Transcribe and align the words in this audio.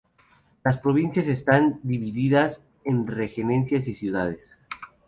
Las 0.63 0.79
provincias 0.79 1.27
están 1.27 1.79
divididas 1.83 2.65
en 2.85 3.05
regencias 3.05 3.87
y 3.87 3.93
ciudades. 3.93 4.57